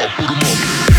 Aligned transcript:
up, 0.00 0.10
put 0.16 0.30
'em 0.30 0.92
up. 0.92 0.97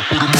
put 0.00 0.22
him 0.22 0.37